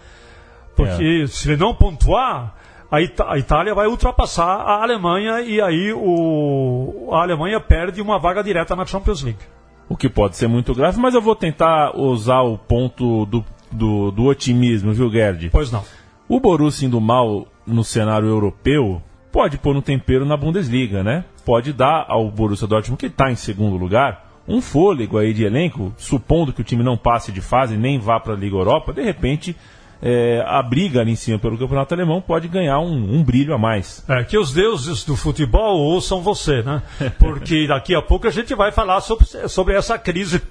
Porque 0.75 1.23
é. 1.25 1.27
se 1.27 1.51
ele 1.51 1.59
não 1.59 1.75
pontuar, 1.75 2.55
a, 2.91 3.01
Ita 3.03 3.31
a, 3.31 3.37
Itália 3.37 3.75
vai 3.75 3.87
ultrapassar 3.87 4.47
a 4.47 4.83
Alemanha 4.83 5.41
e 5.41 5.61
aí 5.61 5.93
o, 5.93 7.11
a 7.13 7.21
Alemanha 7.21 7.61
perde 7.61 8.01
uma 8.01 8.19
vaga 8.19 8.43
direta 8.43 8.75
na 8.75 8.87
Champions 8.87 9.23
League. 9.23 9.41
O 9.89 9.97
que 9.97 10.09
pode 10.09 10.37
ser 10.37 10.49
muito 10.49 10.75
grave, 10.75 10.99
mas 10.99 11.15
eu 11.15 11.21
vou 11.21 11.37
tentar 11.37 11.95
usar 11.95 12.41
o 12.41 12.57
ponto 12.57 13.27
do, 13.27 13.45
do, 13.73 14.11
do 14.11 14.25
otimismo, 14.25 14.93
viu, 14.93 15.11
Gerd? 15.11 15.51
Pois 15.51 15.71
não. 15.71 15.85
O 16.29 16.41
Borussia 16.41 16.87
indo 16.87 17.01
mal 17.01 17.47
no 17.67 17.85
cenário 17.85 18.29
europeu 18.29 19.03
pode 19.31 19.59
pôr 19.59 19.77
um 19.77 19.81
tempero 19.81 20.25
na 20.25 20.37
Bundesliga, 20.37 21.03
né? 21.03 21.25
Pode 21.45 21.73
dar 21.73 22.07
ao 22.09 22.31
Borussia 22.31 22.67
Dortmund, 22.67 22.99
que 22.99 23.07
está 23.07 23.31
em 23.31 23.37
segundo 23.37 23.77
lugar, 23.77 24.31
um 24.47 24.61
fôlego 24.61 25.19
aí 25.19 25.33
de 25.33 25.45
elenco, 25.45 25.93
supondo 25.97 26.53
que 26.53 26.61
o 26.61 26.65
time 26.65 26.83
não 26.83 26.97
passe 26.97 27.33
de 27.33 27.41
fase 27.41 27.77
nem 27.77 27.99
vá 27.99 28.21
para 28.21 28.35
a 28.35 28.37
Liga 28.37 28.57
Europa, 28.57 28.93
de 28.93 29.03
repente 29.03 29.57
é, 30.05 30.43
a 30.45 30.61
briga 30.61 31.01
ali 31.01 31.13
em 31.13 31.17
cima 31.17 31.39
pelo 31.39 31.57
campeonato 31.57 31.95
alemão 31.95 32.21
pode 32.21 32.49
ganhar 32.49 32.81
um, 32.81 33.15
um, 33.15 33.23
brilho 33.23 33.55
a 33.55 33.59
mais. 33.59 34.05
É, 34.09 34.25
que 34.25 34.37
os 34.37 34.53
deuses 34.53 35.05
do 35.05 35.15
futebol 35.15 35.79
ouçam 35.79 36.21
você, 36.21 36.61
né? 36.61 36.83
Porque 37.21 37.67
daqui 37.71 37.95
a 37.95 38.03
pouco 38.03 38.27
a 38.27 38.31
gente 38.31 38.53
vai 38.53 38.73
falar 38.73 39.01
sobre, 39.01 39.27
sobre 39.49 39.77
essa 39.77 39.97
crise 39.97 40.43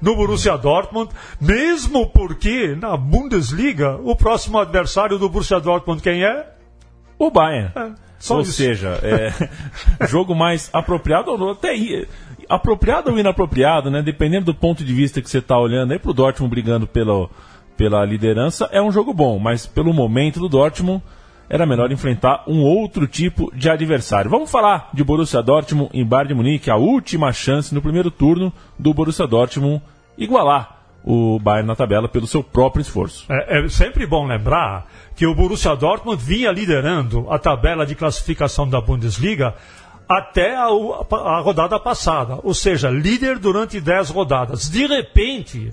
no 0.00 0.14
Borussia 0.14 0.56
Dortmund, 0.56 1.10
mesmo 1.40 2.08
porque 2.08 2.76
na 2.76 2.96
Bundesliga 2.96 3.98
o 4.04 4.14
próximo 4.14 4.58
adversário 4.58 5.18
do 5.18 5.28
Borussia 5.28 5.58
Dortmund 5.58 6.00
quem 6.00 6.24
é? 6.24 6.46
O 7.18 7.32
Bayern. 7.32 7.72
É, 7.74 8.32
ou 8.32 8.42
isso. 8.42 8.52
seja, 8.52 9.00
é, 9.02 9.32
jogo 10.06 10.36
mais 10.36 10.70
apropriado 10.72 11.32
ou 11.32 11.50
até 11.50 11.74
apropriado 12.48 13.10
ou 13.10 13.18
inapropriado, 13.18 13.90
né? 13.90 14.02
Dependendo 14.02 14.46
do 14.46 14.54
ponto 14.54 14.84
de 14.84 14.94
vista 14.94 15.20
que 15.20 15.28
você 15.28 15.38
está 15.38 15.58
olhando 15.58 15.92
aí 15.92 15.98
pro 15.98 16.12
Dortmund 16.12 16.48
brigando 16.50 16.86
pelo 16.86 17.28
pela 17.80 18.04
liderança, 18.04 18.68
é 18.72 18.82
um 18.82 18.92
jogo 18.92 19.14
bom, 19.14 19.38
mas 19.38 19.64
pelo 19.64 19.94
momento 19.94 20.38
do 20.38 20.50
Dortmund 20.50 21.02
era 21.48 21.64
melhor 21.64 21.90
enfrentar 21.90 22.44
um 22.46 22.60
outro 22.60 23.06
tipo 23.06 23.50
de 23.56 23.70
adversário. 23.70 24.30
Vamos 24.30 24.50
falar 24.50 24.90
de 24.92 25.02
Borussia 25.02 25.40
Dortmund 25.42 25.88
em 25.94 26.04
Bayern 26.04 26.28
de 26.28 26.34
Munique, 26.34 26.70
a 26.70 26.76
última 26.76 27.32
chance 27.32 27.74
no 27.74 27.80
primeiro 27.80 28.10
turno 28.10 28.52
do 28.78 28.92
Borussia 28.92 29.26
Dortmund 29.26 29.80
igualar 30.18 30.76
o 31.02 31.38
Bayern 31.38 31.66
na 31.66 31.74
tabela 31.74 32.06
pelo 32.06 32.26
seu 32.26 32.44
próprio 32.44 32.82
esforço. 32.82 33.24
É, 33.30 33.60
é, 33.60 33.68
sempre 33.70 34.06
bom 34.06 34.26
lembrar 34.26 34.86
que 35.16 35.26
o 35.26 35.34
Borussia 35.34 35.74
Dortmund 35.74 36.22
vinha 36.22 36.52
liderando 36.52 37.30
a 37.30 37.38
tabela 37.38 37.86
de 37.86 37.94
classificação 37.94 38.68
da 38.68 38.78
Bundesliga 38.78 39.54
até 40.06 40.54
a, 40.54 40.66
a 40.66 41.40
rodada 41.40 41.80
passada, 41.80 42.40
ou 42.42 42.52
seja, 42.52 42.90
líder 42.90 43.38
durante 43.38 43.80
10 43.80 44.10
rodadas. 44.10 44.68
De 44.68 44.86
repente, 44.86 45.72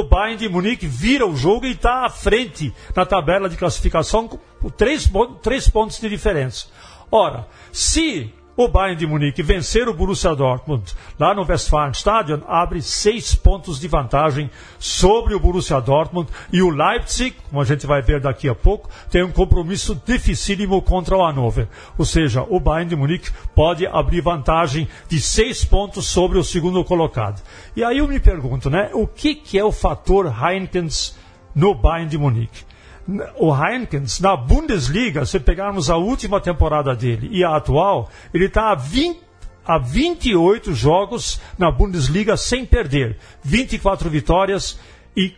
o 0.00 0.08
Bayern 0.08 0.36
de 0.36 0.48
Munique 0.48 0.86
vira 0.86 1.26
o 1.26 1.36
jogo 1.36 1.66
e 1.66 1.72
está 1.72 2.04
à 2.04 2.10
frente 2.10 2.72
na 2.94 3.04
tabela 3.04 3.48
de 3.48 3.56
classificação 3.56 4.28
com 4.28 4.38
três, 4.70 5.10
três 5.42 5.68
pontos 5.68 6.00
de 6.00 6.08
diferença. 6.08 6.66
Ora, 7.10 7.46
se 7.72 8.32
o 8.56 8.68
Bayern 8.68 8.98
de 8.98 9.06
Munique 9.06 9.42
vencer 9.42 9.86
o 9.88 9.92
Borussia 9.92 10.34
Dortmund 10.34 10.94
lá 11.18 11.34
no 11.34 11.44
Westfalenstadion, 11.46 12.40
abre 12.48 12.80
seis 12.80 13.34
pontos 13.34 13.78
de 13.78 13.86
vantagem 13.86 14.50
sobre 14.78 15.34
o 15.34 15.40
Borussia 15.40 15.80
Dortmund 15.80 16.30
e 16.50 16.62
o 16.62 16.70
Leipzig, 16.70 17.36
como 17.50 17.60
a 17.60 17.64
gente 17.64 17.86
vai 17.86 18.00
ver 18.00 18.20
daqui 18.20 18.48
a 18.48 18.54
pouco, 18.54 18.88
tem 19.10 19.22
um 19.22 19.30
compromisso 19.30 20.00
dificílimo 20.06 20.80
contra 20.80 21.16
o 21.16 21.22
Hannover. 21.24 21.68
Ou 21.98 22.04
seja, 22.04 22.46
o 22.48 22.58
Bayern 22.58 22.88
de 22.88 22.96
Munique 22.96 23.30
pode 23.54 23.86
abrir 23.86 24.22
vantagem 24.22 24.88
de 25.08 25.20
seis 25.20 25.64
pontos 25.64 26.06
sobre 26.06 26.38
o 26.38 26.44
segundo 26.44 26.82
colocado. 26.82 27.42
E 27.76 27.84
aí 27.84 27.98
eu 27.98 28.08
me 28.08 28.18
pergunto, 28.18 28.70
né, 28.70 28.90
o 28.94 29.06
que, 29.06 29.34
que 29.34 29.58
é 29.58 29.64
o 29.64 29.72
fator 29.72 30.26
Heinkens 30.26 31.14
no 31.54 31.74
Bayern 31.74 32.08
de 32.08 32.16
Munique? 32.16 32.64
O 33.36 33.54
Heinkens, 33.54 34.20
na 34.20 34.36
Bundesliga, 34.36 35.24
se 35.24 35.38
pegarmos 35.38 35.88
a 35.90 35.96
última 35.96 36.40
temporada 36.40 36.94
dele 36.94 37.28
e 37.30 37.44
a 37.44 37.56
atual, 37.56 38.10
ele 38.34 38.46
está 38.46 38.72
a 38.72 38.74
20 38.74 39.26
a 39.66 39.78
28 39.78 40.72
jogos 40.72 41.40
na 41.58 41.72
Bundesliga 41.72 42.36
sem 42.36 42.64
perder. 42.64 43.18
24 43.42 44.08
vitórias 44.08 44.78
e 45.16 45.34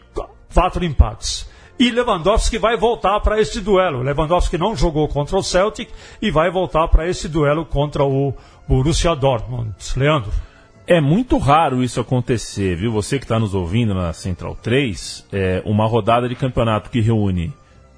4 0.52 0.84
empates. 0.84 1.48
E 1.78 1.90
Lewandowski 1.90 2.58
vai 2.58 2.76
voltar 2.76 3.20
para 3.20 3.40
esse 3.40 3.60
duelo. 3.60 4.02
Lewandowski 4.02 4.58
não 4.58 4.76
jogou 4.76 5.08
contra 5.08 5.36
o 5.36 5.42
Celtic 5.42 5.88
e 6.20 6.30
vai 6.30 6.50
voltar 6.50 6.88
para 6.88 7.08
esse 7.08 7.28
duelo 7.28 7.64
contra 7.64 8.04
o 8.04 8.34
Borussia 8.68 9.14
Dortmund. 9.14 9.72
Leandro. 9.96 10.47
É 10.90 11.02
muito 11.02 11.36
raro 11.36 11.84
isso 11.84 12.00
acontecer, 12.00 12.74
viu? 12.74 12.90
Você 12.90 13.18
que 13.18 13.26
está 13.26 13.38
nos 13.38 13.54
ouvindo 13.54 13.92
na 13.92 14.10
Central 14.14 14.56
3, 14.56 15.26
é 15.30 15.62
uma 15.66 15.86
rodada 15.86 16.26
de 16.26 16.34
campeonato 16.34 16.88
que 16.88 16.98
reúne 16.98 17.52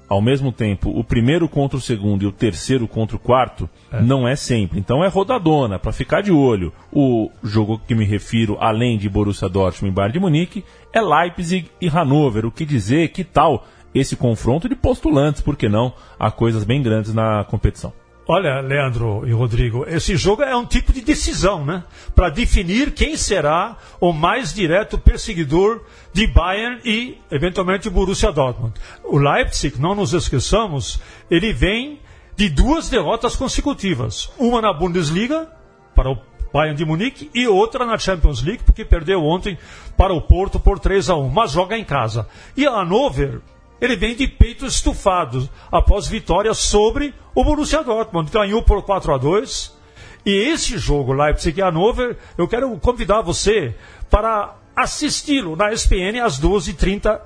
ao 0.09 0.21
mesmo 0.21 0.51
tempo 0.51 0.89
o 0.89 1.01
primeiro 1.01 1.47
contra 1.47 1.77
o 1.77 1.81
segundo 1.81 2.23
e 2.23 2.27
o 2.27 2.33
terceiro 2.33 2.85
contra 2.89 3.15
o 3.15 3.19
quarto, 3.19 3.69
é. 3.93 4.01
não 4.01 4.27
é 4.27 4.35
sempre. 4.35 4.77
Então 4.77 5.01
é 5.01 5.07
rodadona, 5.07 5.79
para 5.79 5.93
ficar 5.93 6.19
de 6.19 6.33
olho. 6.33 6.73
O 6.91 7.31
jogo 7.41 7.79
que 7.87 7.95
me 7.95 8.03
refiro, 8.03 8.57
além 8.59 8.97
de 8.97 9.07
Borussia 9.07 9.47
Dortmund 9.47 9.93
e 9.93 9.95
Bayern 9.95 10.11
de 10.11 10.19
Munique, 10.19 10.65
é 10.91 10.99
Leipzig 10.99 11.71
e 11.79 11.87
Hannover. 11.87 12.45
O 12.45 12.51
que 12.51 12.65
dizer, 12.65 13.07
que 13.13 13.23
tal 13.23 13.65
esse 13.95 14.17
confronto 14.17 14.67
de 14.67 14.75
postulantes, 14.75 15.41
por 15.41 15.55
que 15.55 15.69
não? 15.69 15.93
Há 16.19 16.29
coisas 16.29 16.65
bem 16.65 16.83
grandes 16.83 17.13
na 17.13 17.45
competição. 17.45 17.93
Olha, 18.33 18.61
Leandro 18.61 19.27
e 19.27 19.33
Rodrigo, 19.33 19.83
esse 19.85 20.15
jogo 20.15 20.41
é 20.41 20.55
um 20.55 20.65
tipo 20.65 20.93
de 20.93 21.01
decisão, 21.01 21.65
né? 21.65 21.83
Para 22.15 22.29
definir 22.29 22.93
quem 22.93 23.17
será 23.17 23.75
o 23.99 24.13
mais 24.13 24.53
direto 24.53 24.97
perseguidor 24.97 25.81
de 26.13 26.27
Bayern 26.27 26.79
e, 26.85 27.17
eventualmente, 27.29 27.89
Borussia 27.89 28.31
Dortmund. 28.31 28.73
O 29.03 29.17
Leipzig, 29.17 29.77
não 29.81 29.93
nos 29.93 30.13
esqueçamos, 30.13 31.01
ele 31.29 31.51
vem 31.51 31.99
de 32.37 32.47
duas 32.47 32.87
derrotas 32.89 33.35
consecutivas. 33.35 34.31
Uma 34.37 34.61
na 34.61 34.71
Bundesliga, 34.71 35.49
para 35.93 36.09
o 36.09 36.17
Bayern 36.53 36.77
de 36.77 36.85
Munique, 36.85 37.29
e 37.35 37.45
outra 37.49 37.85
na 37.85 37.97
Champions 37.97 38.41
League, 38.41 38.63
porque 38.63 38.85
perdeu 38.85 39.21
ontem 39.25 39.57
para 39.97 40.13
o 40.13 40.21
Porto 40.21 40.57
por 40.57 40.79
3 40.79 41.09
a 41.09 41.17
1 41.17 41.27
mas 41.27 41.51
joga 41.51 41.77
em 41.77 41.83
casa. 41.83 42.25
E 42.55 42.65
a 42.65 42.71
Hannover 42.71 43.41
ele 43.81 43.95
vem 43.95 44.15
de 44.15 44.27
peito 44.27 44.65
estufado 44.65 45.49
após 45.71 46.07
vitória 46.07 46.53
sobre 46.53 47.13
o 47.33 47.43
Borussia 47.43 47.83
Dortmund. 47.83 48.31
Ganhou 48.31 48.61
por 48.61 48.83
4 48.83 49.15
a 49.15 49.17
2 49.17 49.75
E 50.23 50.31
esse 50.31 50.77
jogo, 50.77 51.11
Leipzig 51.11 51.59
e 51.59 51.63
Hannover, 51.63 52.15
eu 52.37 52.47
quero 52.47 52.69
convidar 52.77 53.21
você 53.21 53.75
para 54.09 54.55
assisti-lo 54.75 55.55
na 55.55 55.73
SPN 55.73 56.19
às 56.21 56.39
12h30 56.39 57.19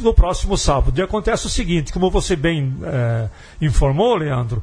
no 0.00 0.14
próximo 0.14 0.56
sábado. 0.56 0.98
E 0.98 1.02
acontece 1.02 1.46
o 1.46 1.50
seguinte, 1.50 1.92
como 1.92 2.10
você 2.10 2.36
bem 2.36 2.76
é, 2.84 3.28
informou, 3.60 4.14
Leandro, 4.14 4.62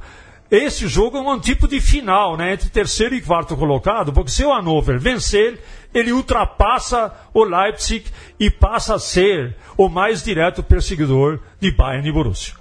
esse 0.50 0.88
jogo 0.88 1.18
é 1.18 1.22
um 1.22 1.40
tipo 1.40 1.68
de 1.68 1.82
final, 1.82 2.38
né, 2.38 2.54
entre 2.54 2.70
terceiro 2.70 3.14
e 3.14 3.22
quarto 3.22 3.58
colocado, 3.58 4.14
porque 4.14 4.32
se 4.32 4.46
o 4.46 4.54
Hannover 4.54 4.98
vencer, 4.98 5.62
ele 5.98 6.12
ultrapassa 6.12 7.12
o 7.34 7.44
Leipzig 7.44 8.06
e 8.40 8.52
passa 8.52 8.96
a 8.96 9.00
ser 9.00 9.56
o 9.76 9.90
mais 9.90 10.24
direto 10.24 10.62
perseguidor 10.62 11.40
de 11.60 11.72
Bayern 11.72 12.08
e 12.08 12.12
Borussia. 12.12 12.54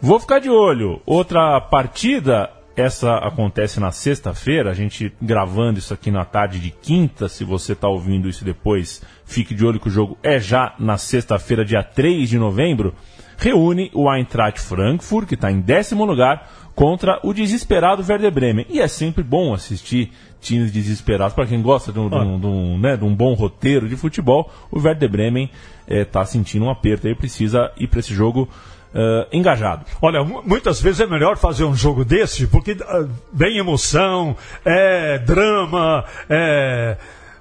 Vou 0.00 0.18
ficar 0.18 0.40
de 0.40 0.50
olho. 0.50 1.00
Outra 1.06 1.60
partida, 1.60 2.50
essa 2.74 3.14
acontece 3.18 3.78
na 3.78 3.92
sexta-feira, 3.92 4.70
a 4.70 4.74
gente 4.74 5.12
gravando 5.22 5.78
isso 5.78 5.94
aqui 5.94 6.10
na 6.10 6.24
tarde 6.24 6.58
de 6.58 6.70
quinta, 6.70 7.28
se 7.28 7.44
você 7.44 7.74
está 7.74 7.88
ouvindo 7.88 8.28
isso 8.28 8.44
depois, 8.44 9.02
fique 9.24 9.54
de 9.54 9.64
olho 9.64 9.78
que 9.78 9.86
o 9.88 9.92
jogo 9.92 10.18
é 10.20 10.40
já 10.40 10.74
na 10.78 10.98
sexta-feira, 10.98 11.64
dia 11.64 11.84
3 11.84 12.28
de 12.28 12.38
novembro, 12.38 12.92
reúne 13.36 13.90
o 13.94 14.12
Eintracht 14.12 14.60
Frankfurt, 14.60 15.28
que 15.28 15.34
está 15.34 15.50
em 15.50 15.60
décimo 15.60 16.04
lugar, 16.04 16.50
contra 16.74 17.20
o 17.22 17.32
desesperado 17.32 18.04
Werder 18.06 18.30
Bremen. 18.30 18.66
E 18.68 18.80
é 18.80 18.88
sempre 18.88 19.22
bom 19.22 19.52
assistir 19.52 20.10
times 20.40 20.72
desesperados. 20.72 21.34
Para 21.34 21.46
quem 21.46 21.62
gosta 21.62 21.92
de 21.92 21.98
um, 21.98 22.06
ah. 22.06 22.10
de, 22.10 22.16
um, 22.16 22.40
de, 22.40 22.46
um, 22.46 22.78
né, 22.78 22.96
de 22.96 23.04
um, 23.04 23.14
bom 23.14 23.34
roteiro 23.34 23.88
de 23.88 23.96
futebol, 23.96 24.50
o 24.70 24.80
Werder 24.80 25.08
Bremen 25.08 25.50
está 25.86 26.20
eh, 26.20 26.22
é, 26.22 26.26
sentindo 26.26 26.64
um 26.64 26.70
aperto 26.70 27.08
e 27.08 27.14
precisa 27.14 27.70
ir 27.76 27.88
para 27.88 28.00
esse 28.00 28.14
jogo 28.14 28.48
uh, 28.94 29.26
engajado. 29.32 29.84
Olha, 30.00 30.22
muitas 30.24 30.80
vezes 30.80 31.00
é 31.00 31.06
melhor 31.06 31.36
fazer 31.36 31.64
um 31.64 31.74
jogo 31.74 32.04
desse 32.04 32.46
porque 32.46 32.72
uh, 32.72 33.08
vem 33.32 33.58
emoção, 33.58 34.36
é 34.64 35.18
drama, 35.18 36.04
é 36.28 36.96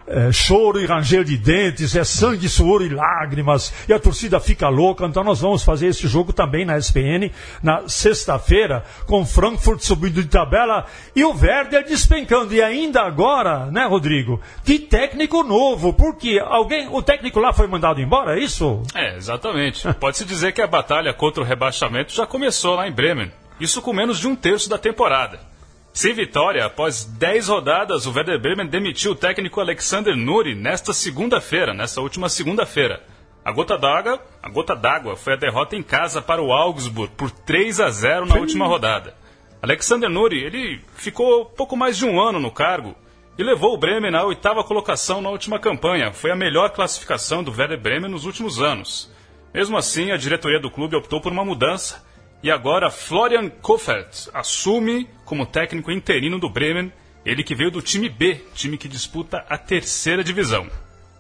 é, 0.08 0.32
choro 0.32 0.80
e 0.80 0.86
ranger 0.86 1.24
de 1.24 1.38
dentes, 1.38 1.96
é 1.96 2.04
sangue, 2.04 2.50
suor 2.50 2.82
e 2.82 2.90
lágrimas, 2.90 3.74
e 3.88 3.94
a 3.94 4.00
torcida 4.00 4.40
fica 4.40 4.68
louca. 4.70 5.06
Então 5.06 5.24
nós 5.24 5.42
vamos 5.42 5.64
fazer 5.64 5.88
esse 5.88 6.08
jogo 6.08 6.34
também 6.34 6.66
na 6.66 6.78
SPN, 6.78 7.32
na 7.62 7.88
sexta-feira, 7.88 8.84
com 9.06 9.26
Frankfurt 9.26 9.82
subindo 9.82 10.22
de 10.22 10.28
tabela 10.28 10.86
e 11.16 11.24
o 11.24 11.34
Werder 11.34 11.86
despencando. 11.86 12.54
E 12.54 12.62
ainda 12.62 13.02
agora, 13.02 13.68
né, 13.68 13.86
Rodrigo, 13.86 14.42
de 14.64 14.80
técnico 14.80 15.44
novo, 15.44 15.94
porque 15.94 16.40
alguém, 16.44 16.88
o 16.90 17.02
técnico 17.02 17.40
lá 17.40 17.54
foi 17.54 17.68
mandado 17.68 18.02
embora, 18.02 18.38
é 18.38 18.44
isso? 18.44 18.84
É, 18.96 19.16
exatamente. 19.16 19.92
Pode-se 19.96 20.26
dizer 20.26 20.54
que 20.54 20.62
a 20.62 20.68
batalha 20.68 21.14
contra 21.14 21.42
o 21.42 21.46
rebaixamento 21.46 22.14
já 22.14 22.26
começou 22.26 22.76
lá 22.76 22.88
em 22.88 22.92
Bremen. 22.92 23.32
Isso 23.60 23.82
com 23.82 23.94
menos 23.94 24.20
de 24.20 24.28
um 24.28 24.36
terço 24.36 24.70
da 24.70 24.78
temporada. 24.78 25.51
Sem 25.94 26.14
vitória, 26.14 26.66
após 26.66 27.04
10 27.04 27.50
rodadas, 27.50 28.06
o 28.06 28.14
Werder 28.14 28.40
Bremen 28.40 28.66
demitiu 28.66 29.12
o 29.12 29.16
técnico 29.16 29.60
Alexander 29.60 30.16
Nuri 30.16 30.56
nesta 30.56 30.94
segunda-feira, 30.94 31.74
nesta 31.74 32.00
última 32.00 32.30
segunda-feira. 32.30 33.04
A 33.44 33.52
gota 33.52 33.78
d'água, 33.78 34.22
a 34.42 34.50
gota 34.50 34.74
d'água 34.74 35.18
foi 35.18 35.34
a 35.34 35.36
derrota 35.38 35.76
em 35.76 35.84
casa 35.84 36.22
para 36.22 36.42
o 36.42 36.54
Augsburg 36.54 37.12
por 37.18 37.30
3 37.30 37.82
a 37.82 37.90
0 37.90 38.26
na 38.26 38.36
última 38.36 38.68
rodada. 38.68 39.16
Alexander 39.62 40.10
Nuri, 40.10 40.42
ele 40.42 40.82
ficou 40.96 41.46
pouco 41.46 41.76
mais 41.76 41.98
de 41.98 42.06
um 42.06 42.22
ano 42.22 42.40
no 42.40 42.52
cargo 42.52 42.96
e 43.38 43.44
levou 43.44 43.74
o 43.74 43.78
Bremen 43.78 44.16
à 44.16 44.24
oitava 44.24 44.64
colocação 44.64 45.22
na 45.22 45.30
última 45.30 45.60
campanha. 45.60 46.14
Foi 46.14 46.32
a 46.32 46.36
melhor 46.36 46.70
classificação 46.70 47.44
do 47.44 47.52
Werder 47.52 47.80
Bremen 47.80 48.10
nos 48.10 48.24
últimos 48.24 48.62
anos. 48.62 49.12
Mesmo 49.54 49.78
assim, 49.78 50.12
a 50.12 50.18
diretoria 50.18 50.60
do 50.60 50.72
clube 50.72 50.96
optou 50.96 51.20
por 51.20 51.34
uma 51.34 51.44
mudança 51.44 52.02
e 52.44 52.50
agora 52.50 52.90
Florian 52.90 53.50
Kofeld 53.50 54.30
assume 54.34 55.08
como 55.26 55.46
técnico 55.46 55.92
interino 55.92 56.40
do 56.40 56.50
Bremen, 56.50 56.92
ele 57.26 57.44
que 57.44 57.56
veio 57.56 57.70
do 57.70 57.82
time 57.82 58.10
B, 58.10 58.42
time 58.54 58.78
que 58.78 58.88
disputa 58.88 59.46
a 59.48 59.58
terceira 59.58 60.24
divisão. 60.24 60.68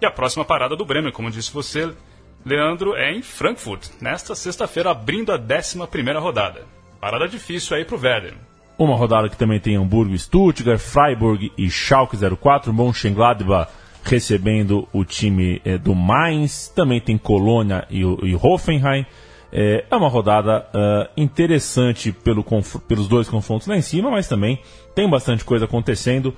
E 0.02 0.06
a 0.06 0.12
próxima 0.12 0.44
parada 0.44 0.76
do 0.76 0.86
Bremen, 0.86 1.12
como 1.12 1.30
disse 1.30 1.54
você, 1.54 1.94
Leandro, 2.44 2.96
é 2.96 3.12
em 3.12 3.22
Frankfurt, 3.22 3.90
nesta 4.02 4.34
sexta-feira, 4.34 4.90
abrindo 4.90 5.32
a 5.32 5.38
11 5.38 5.88
primeira 5.88 6.20
rodada. 6.20 6.66
Parada 7.00 7.28
difícil 7.28 7.78
aí 7.78 7.86
pro 7.86 8.00
Werder. 8.00 8.34
Uma 8.78 8.96
rodada 8.96 9.30
que 9.30 9.38
também 9.38 9.60
tem 9.60 9.76
Hamburgo, 9.76 10.18
Stuttgart, 10.18 10.80
Freiburg 10.80 11.52
e 11.56 11.70
Schalke 11.70 12.18
04, 12.18 12.74
Mönchengladbach 12.74 13.70
recebendo 14.04 14.88
o 14.92 15.04
time 15.06 15.62
é, 15.64 15.78
do 15.78 15.94
Mainz, 15.94 16.68
também 16.70 17.00
tem 17.00 17.18
Colônia 17.18 17.86
e, 17.90 18.00
e 18.00 18.36
Hoffenheim. 18.36 19.06
É, 19.52 19.86
é 19.90 19.96
uma 19.96 20.08
rodada 20.08 20.66
uh, 20.74 21.10
interessante 21.16 22.12
pelo 22.12 22.44
pelos 22.88 23.08
dois 23.08 23.28
confrontos 23.28 23.68
lá 23.68 23.76
em 23.76 23.82
cima, 23.82 24.10
mas 24.10 24.28
também 24.28 24.60
tem 24.96 25.10
bastante 25.10 25.44
coisa 25.44 25.66
acontecendo 25.66 26.34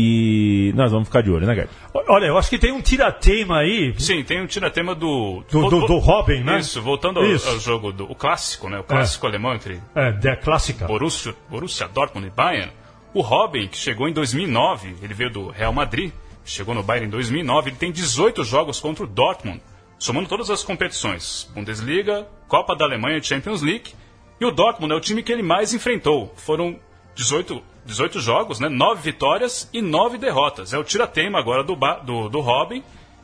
e 0.00 0.72
nós 0.76 0.92
vamos 0.92 1.08
ficar 1.08 1.22
de 1.22 1.30
olho, 1.30 1.44
né, 1.44 1.56
Gerd? 1.56 1.70
Olha, 1.92 2.26
eu 2.26 2.38
acho 2.38 2.48
que 2.48 2.56
tem 2.56 2.70
um 2.70 2.80
tiratema 2.80 3.58
aí. 3.58 3.92
Sim, 3.98 4.22
tem 4.22 4.40
um 4.40 4.46
tiratema 4.46 4.94
do. 4.94 5.42
Do, 5.50 5.68
do, 5.68 5.86
do 5.88 5.98
Robin, 5.98 6.44
né? 6.44 6.60
Isso, 6.60 6.80
voltando 6.80 7.20
Isso. 7.24 7.48
Ao, 7.48 7.54
ao, 7.54 7.60
jogo 7.60 7.90
do 7.90 8.04
o 8.04 8.14
clássico, 8.14 8.68
né? 8.68 8.78
O 8.78 8.84
clássico 8.84 9.26
é. 9.26 9.28
alemão 9.28 9.54
entre. 9.54 9.82
É, 9.96 10.12
da 10.12 10.36
clássica. 10.36 10.86
Borussia, 10.86 11.34
Borussia 11.50 11.88
Dortmund 11.88 12.28
e 12.28 12.30
Bayern. 12.30 12.70
O 13.12 13.22
Robin, 13.22 13.66
que 13.66 13.76
chegou 13.76 14.08
em 14.08 14.12
2009, 14.12 14.94
ele 15.02 15.14
veio 15.14 15.30
do 15.30 15.48
Real 15.48 15.72
Madrid, 15.72 16.12
chegou 16.44 16.76
no 16.76 16.82
Bayern 16.82 17.08
em 17.08 17.10
2009, 17.10 17.70
ele 17.70 17.76
tem 17.76 17.90
18 17.90 18.44
jogos 18.44 18.78
contra 18.78 19.02
o 19.02 19.06
Dortmund, 19.06 19.60
somando 19.98 20.28
todas 20.28 20.50
as 20.50 20.62
competições: 20.62 21.50
Bundesliga, 21.54 22.26
Copa 22.46 22.74
da 22.76 22.84
Alemanha 22.84 23.18
e 23.18 23.22
Champions 23.22 23.62
League. 23.62 23.94
E 24.40 24.44
o 24.44 24.50
Dortmund 24.50 24.92
é 24.92 24.96
o 24.96 25.00
time 25.00 25.22
que 25.22 25.32
ele 25.32 25.42
mais 25.42 25.74
enfrentou. 25.74 26.32
Foram 26.36 26.78
18, 27.16 27.60
18 27.84 28.20
jogos, 28.20 28.60
né? 28.60 28.68
9 28.68 29.02
vitórias 29.02 29.68
e 29.72 29.82
9 29.82 30.16
derrotas. 30.16 30.72
É 30.72 30.78
o 30.78 30.84
tira-teima 30.84 31.38
agora 31.38 31.64
do, 31.64 31.74
do, 32.04 32.28
do 32.28 32.40
Robin. 32.40 32.82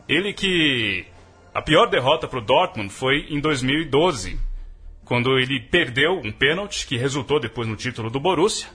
Ele 0.08 0.32
que. 0.32 1.06
A 1.54 1.62
pior 1.62 1.86
derrota 1.86 2.26
para 2.26 2.40
o 2.40 2.42
Dortmund 2.42 2.92
foi 2.92 3.28
em 3.30 3.38
2012, 3.38 4.40
quando 5.04 5.38
ele 5.38 5.60
perdeu 5.60 6.20
um 6.24 6.32
pênalti 6.32 6.84
que 6.84 6.96
resultou 6.96 7.38
depois 7.38 7.68
no 7.68 7.76
título 7.76 8.10
do 8.10 8.18
Borussia. 8.18 8.68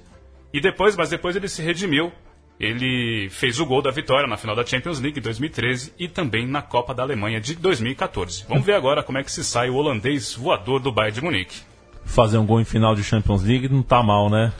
E 0.54 0.62
depois, 0.62 0.96
mas 0.96 1.10
depois 1.10 1.36
ele 1.36 1.50
se 1.50 1.62
redimiu. 1.62 2.12
Ele 2.60 3.30
fez 3.30 3.60
o 3.60 3.66
gol 3.66 3.82
da 3.82 3.90
vitória 3.90 4.28
na 4.28 4.36
final 4.36 4.56
da 4.56 4.66
Champions 4.66 5.00
League 5.00 5.20
em 5.20 5.24
2013 5.24 5.94
e 5.98 6.08
também 6.08 6.46
na 6.46 6.62
Copa 6.62 6.94
da 6.94 7.04
Alemanha 7.04 7.40
de 7.40 7.56
2014. 7.56 8.46
Vamos 8.50 8.66
ver 8.66 8.74
agora 8.74 9.02
como 9.02 9.18
é 9.18 9.24
que 9.24 9.32
se 9.32 9.44
sai 9.44 9.70
o 9.70 9.76
holandês 9.76 10.34
voador 10.34 10.80
do 10.80 10.92
Bayern 10.92 11.16
de 11.16 11.24
Munique 11.24 11.70
fazer 12.10 12.38
um 12.38 12.46
gol 12.46 12.60
em 12.60 12.66
final 12.66 12.96
de 12.96 13.04
Champions 13.04 13.44
League 13.44 13.70
não 13.70 13.84
tá 13.84 14.02
mal, 14.02 14.30
né? 14.30 14.52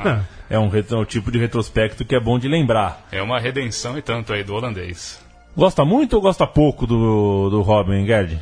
é, 0.48 0.58
um, 0.58 0.70
é 0.74 0.96
um 0.96 1.04
tipo 1.04 1.30
de 1.30 1.38
retrospecto 1.38 2.04
que 2.04 2.14
é 2.14 2.20
bom 2.20 2.38
de 2.38 2.48
lembrar. 2.48 3.06
É 3.12 3.22
uma 3.22 3.38
redenção 3.38 3.96
e 3.98 4.02
tanto 4.02 4.32
aí 4.32 4.42
do 4.42 4.54
holandês. 4.54 5.23
Gosta 5.56 5.84
muito 5.84 6.14
ou 6.14 6.20
gosta 6.20 6.46
pouco 6.46 6.84
do, 6.84 7.48
do 7.48 7.62
Robin 7.62 8.04
Gerd? 8.04 8.40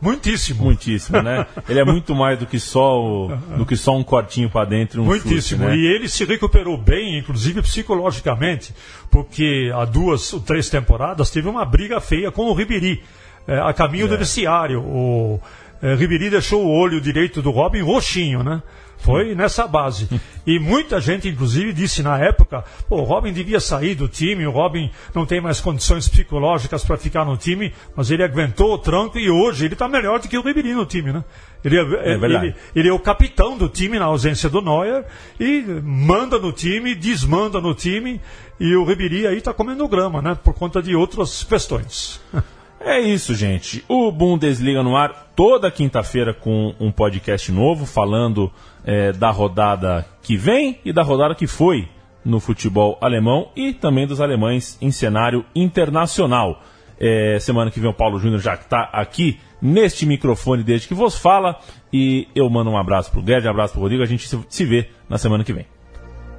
Muitíssimo. 0.00 0.64
Muitíssimo, 0.64 1.20
né? 1.20 1.44
Ele 1.68 1.80
é 1.80 1.84
muito 1.84 2.14
mais 2.14 2.38
do 2.38 2.46
que 2.46 2.60
só, 2.60 3.00
o, 3.00 3.36
do 3.56 3.66
que 3.66 3.76
só 3.76 3.96
um 3.96 4.04
cortinho 4.04 4.48
para 4.48 4.68
dentro. 4.68 5.02
Um 5.02 5.06
Muitíssimo. 5.06 5.64
Chute, 5.64 5.76
né? 5.76 5.76
E 5.76 5.86
ele 5.86 6.08
se 6.08 6.24
recuperou 6.24 6.76
bem, 6.76 7.18
inclusive 7.18 7.62
psicologicamente, 7.62 8.72
porque 9.10 9.72
há 9.74 9.84
duas 9.84 10.32
ou 10.32 10.40
três 10.40 10.70
temporadas 10.70 11.30
teve 11.30 11.48
uma 11.48 11.64
briga 11.64 12.00
feia 12.00 12.30
com 12.30 12.44
o 12.44 12.54
Ribéry, 12.54 13.02
é, 13.46 13.58
a 13.58 13.72
caminho 13.72 14.06
é. 14.06 14.08
do 14.08 14.16
vestiário. 14.16 14.80
O, 14.80 15.40
é, 15.82 15.96
Ribéry 15.96 16.30
deixou 16.30 16.64
o 16.64 16.70
olho 16.70 17.00
direito 17.00 17.42
do 17.42 17.50
Robin 17.50 17.82
roxinho, 17.82 18.44
né? 18.44 18.62
Foi 19.02 19.34
nessa 19.34 19.66
base. 19.66 20.08
E 20.46 20.60
muita 20.60 21.00
gente, 21.00 21.28
inclusive, 21.28 21.72
disse 21.72 22.02
na 22.04 22.18
época: 22.18 22.64
pô, 22.88 22.98
o 22.98 23.04
Robin 23.04 23.32
devia 23.32 23.58
sair 23.58 23.96
do 23.96 24.06
time, 24.06 24.46
o 24.46 24.50
Robin 24.52 24.90
não 25.12 25.26
tem 25.26 25.40
mais 25.40 25.60
condições 25.60 26.08
psicológicas 26.08 26.84
para 26.84 26.96
ficar 26.96 27.24
no 27.24 27.36
time, 27.36 27.74
mas 27.96 28.12
ele 28.12 28.22
aguentou 28.22 28.72
o 28.72 28.78
tranco 28.78 29.18
e 29.18 29.28
hoje 29.28 29.64
ele 29.64 29.74
está 29.74 29.88
melhor 29.88 30.20
do 30.20 30.28
que 30.28 30.38
o 30.38 30.42
Ribéry 30.42 30.72
no 30.72 30.86
time, 30.86 31.12
né? 31.12 31.24
Ele 31.64 31.76
é, 31.76 31.80
é 31.80 32.12
ele, 32.14 32.54
ele 32.74 32.88
é, 32.88 32.92
o 32.92 32.98
capitão 32.98 33.58
do 33.58 33.68
time 33.68 33.98
na 33.98 34.04
ausência 34.04 34.48
do 34.48 34.62
Neuer 34.62 35.04
e 35.38 35.62
manda 35.82 36.38
no 36.38 36.52
time, 36.52 36.94
desmanda 36.94 37.60
no 37.60 37.74
time 37.74 38.20
e 38.60 38.76
o 38.76 38.84
Ribéry 38.84 39.26
aí 39.26 39.38
está 39.38 39.52
comendo 39.52 39.86
grama, 39.88 40.22
né? 40.22 40.38
Por 40.42 40.54
conta 40.54 40.80
de 40.80 40.94
outras 40.94 41.42
questões. 41.42 42.20
É 42.84 42.98
isso, 42.98 43.32
gente. 43.32 43.84
O 43.88 44.10
Bundesliga 44.10 44.82
no 44.82 44.96
ar 44.96 45.30
toda 45.36 45.70
quinta-feira 45.70 46.34
com 46.34 46.74
um 46.80 46.90
podcast 46.90 47.52
novo 47.52 47.86
falando 47.86 48.50
é, 48.84 49.12
da 49.12 49.30
rodada 49.30 50.06
que 50.22 50.36
vem 50.36 50.78
e 50.84 50.92
da 50.92 51.02
rodada 51.02 51.34
que 51.34 51.46
foi 51.46 51.88
no 52.24 52.40
futebol 52.40 52.98
alemão 53.00 53.48
e 53.56 53.72
também 53.72 54.06
dos 54.06 54.20
alemães 54.20 54.78
em 54.80 54.90
cenário 54.90 55.44
internacional. 55.54 56.62
É, 56.98 57.38
semana 57.40 57.70
que 57.70 57.80
vem 57.80 57.90
o 57.90 57.94
Paulo 57.94 58.18
Júnior 58.18 58.40
já 58.40 58.54
está 58.54 58.88
aqui 58.92 59.40
neste 59.60 60.06
microfone 60.06 60.62
desde 60.62 60.86
que 60.86 60.94
vos 60.94 61.18
fala 61.18 61.58
e 61.92 62.28
eu 62.34 62.48
mando 62.48 62.70
um 62.70 62.78
abraço 62.78 63.10
pro 63.10 63.22
Guedes, 63.22 63.46
um 63.46 63.50
abraço 63.50 63.72
pro 63.72 63.82
Rodrigo, 63.82 64.02
a 64.02 64.06
gente 64.06 64.28
se 64.48 64.64
vê 64.64 64.88
na 65.08 65.18
semana 65.18 65.42
que 65.42 65.52
vem. 65.52 65.66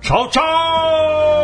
Tchau, 0.02 0.30
tchau! 0.30 1.43